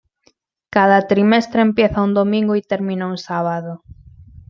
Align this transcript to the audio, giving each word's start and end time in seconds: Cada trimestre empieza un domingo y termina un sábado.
Cada 0.71 1.05
trimestre 1.05 1.61
empieza 1.61 2.01
un 2.01 2.15
domingo 2.15 2.55
y 2.55 2.63
termina 2.63 3.05
un 3.05 3.19
sábado. 3.19 3.83